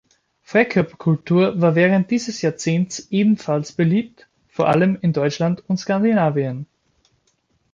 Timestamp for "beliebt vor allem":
3.71-4.97